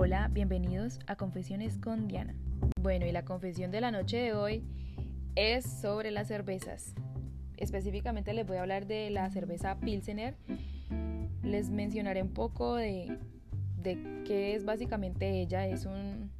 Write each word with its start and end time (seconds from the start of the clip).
Hola, 0.00 0.28
bienvenidos 0.30 1.00
a 1.08 1.16
Confesiones 1.16 1.76
con 1.76 2.06
Diana. 2.06 2.32
Bueno, 2.80 3.04
y 3.04 3.10
la 3.10 3.24
confesión 3.24 3.72
de 3.72 3.80
la 3.80 3.90
noche 3.90 4.16
de 4.18 4.32
hoy 4.32 4.62
es 5.34 5.64
sobre 5.64 6.12
las 6.12 6.28
cervezas. 6.28 6.94
Específicamente 7.56 8.32
les 8.32 8.46
voy 8.46 8.58
a 8.58 8.60
hablar 8.60 8.86
de 8.86 9.10
la 9.10 9.28
cerveza 9.28 9.80
Pilsener. 9.80 10.36
Les 11.42 11.70
mencionaré 11.70 12.22
un 12.22 12.32
poco 12.32 12.76
de, 12.76 13.18
de 13.82 14.22
qué 14.24 14.54
es 14.54 14.64
básicamente 14.64 15.40
ella. 15.40 15.66
Es 15.66 15.84
un, 15.84 16.30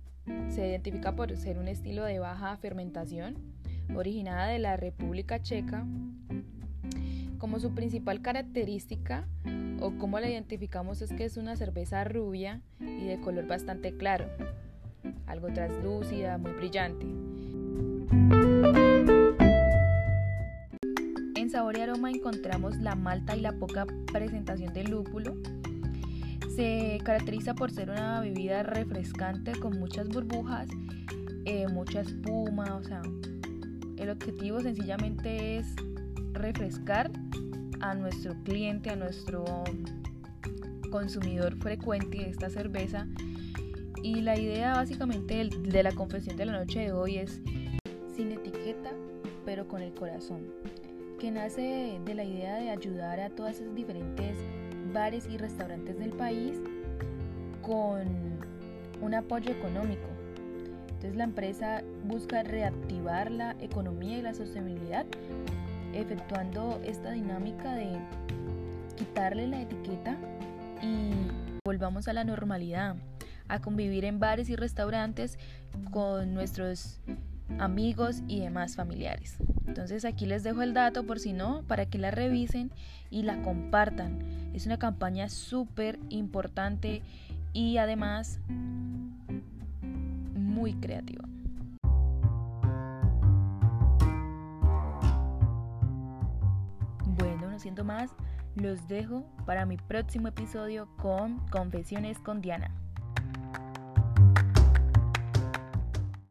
se 0.50 0.68
identifica 0.68 1.16
por 1.16 1.36
ser 1.36 1.58
un 1.58 1.66
estilo 1.66 2.04
de 2.04 2.20
baja 2.20 2.56
fermentación, 2.58 3.56
originada 3.92 4.46
de 4.46 4.60
la 4.60 4.76
República 4.76 5.42
Checa. 5.42 5.84
Como 7.38 7.60
su 7.60 7.72
principal 7.72 8.20
característica 8.20 9.26
o 9.80 9.92
como 9.92 10.18
la 10.18 10.28
identificamos 10.28 11.02
es 11.02 11.12
que 11.12 11.24
es 11.24 11.36
una 11.36 11.54
cerveza 11.54 12.02
rubia 12.02 12.60
y 12.80 13.06
de 13.06 13.20
color 13.20 13.46
bastante 13.46 13.96
claro, 13.96 14.26
algo 15.26 15.46
translúcida, 15.48 16.36
muy 16.36 16.50
brillante. 16.52 17.06
En 21.36 21.50
sabor 21.50 21.78
y 21.78 21.80
aroma 21.80 22.10
encontramos 22.10 22.76
la 22.78 22.96
malta 22.96 23.36
y 23.36 23.40
la 23.40 23.52
poca 23.52 23.86
presentación 24.12 24.74
del 24.74 24.90
lúpulo. 24.90 25.36
Se 26.56 26.98
caracteriza 27.04 27.54
por 27.54 27.70
ser 27.70 27.90
una 27.90 28.20
bebida 28.20 28.64
refrescante 28.64 29.52
con 29.52 29.78
muchas 29.78 30.08
burbujas, 30.08 30.68
eh, 31.44 31.68
mucha 31.68 32.00
espuma, 32.00 32.74
o 32.74 32.82
sea, 32.82 33.02
el 33.96 34.10
objetivo 34.10 34.60
sencillamente 34.60 35.58
es 35.58 35.66
refrescar 36.38 37.10
a 37.80 37.94
nuestro 37.94 38.34
cliente, 38.44 38.90
a 38.90 38.96
nuestro 38.96 39.44
consumidor 40.90 41.56
frecuente 41.56 42.18
de 42.18 42.30
esta 42.30 42.50
cerveza. 42.50 43.06
Y 44.02 44.20
la 44.20 44.38
idea 44.38 44.74
básicamente 44.74 45.48
de 45.48 45.82
la 45.82 45.92
confesión 45.92 46.36
de 46.36 46.46
la 46.46 46.52
noche 46.52 46.80
de 46.80 46.92
hoy 46.92 47.18
es 47.18 47.42
sin 48.14 48.32
etiqueta, 48.32 48.90
pero 49.44 49.66
con 49.66 49.82
el 49.82 49.92
corazón, 49.92 50.46
que 51.18 51.30
nace 51.30 52.00
de 52.04 52.14
la 52.14 52.24
idea 52.24 52.56
de 52.56 52.70
ayudar 52.70 53.20
a 53.20 53.30
todas 53.30 53.60
esas 53.60 53.74
diferentes 53.74 54.36
bares 54.92 55.28
y 55.30 55.36
restaurantes 55.36 55.98
del 55.98 56.10
país 56.10 56.60
con 57.62 58.06
un 59.02 59.14
apoyo 59.14 59.50
económico. 59.50 60.08
Entonces 60.88 61.16
la 61.16 61.24
empresa 61.24 61.82
busca 62.04 62.42
reactivar 62.42 63.30
la 63.30 63.56
economía 63.60 64.18
y 64.18 64.22
la 64.22 64.34
sostenibilidad 64.34 65.06
efectuando 65.92 66.80
esta 66.84 67.12
dinámica 67.12 67.74
de 67.74 67.98
quitarle 68.96 69.46
la 69.46 69.62
etiqueta 69.62 70.16
y 70.82 71.12
volvamos 71.64 72.08
a 72.08 72.12
la 72.12 72.24
normalidad, 72.24 72.96
a 73.48 73.60
convivir 73.60 74.04
en 74.04 74.18
bares 74.20 74.48
y 74.48 74.56
restaurantes 74.56 75.38
con 75.90 76.34
nuestros 76.34 77.00
amigos 77.58 78.22
y 78.28 78.40
demás 78.40 78.76
familiares. 78.76 79.36
Entonces 79.66 80.04
aquí 80.04 80.26
les 80.26 80.42
dejo 80.42 80.62
el 80.62 80.74
dato 80.74 81.04
por 81.04 81.18
si 81.18 81.32
no, 81.32 81.62
para 81.66 81.86
que 81.86 81.98
la 81.98 82.10
revisen 82.10 82.70
y 83.10 83.22
la 83.22 83.42
compartan. 83.42 84.18
Es 84.54 84.66
una 84.66 84.78
campaña 84.78 85.28
súper 85.28 85.98
importante 86.08 87.02
y 87.52 87.78
además 87.78 88.40
muy 90.34 90.74
creativa. 90.74 91.24
Siendo 97.58 97.84
más, 97.84 98.10
los 98.54 98.88
dejo 98.88 99.24
para 99.46 99.66
mi 99.66 99.76
próximo 99.76 100.28
episodio 100.28 100.88
con 100.96 101.38
Confesiones 101.48 102.18
con 102.18 102.40
Diana. 102.40 102.74